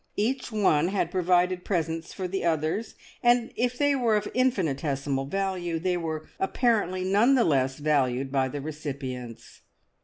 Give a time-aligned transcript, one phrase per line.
[0.15, 5.77] Each one had provided presents for the others, and if they were of infinitesimal value,
[5.77, 9.61] they were apparently none the less valued by the recipients.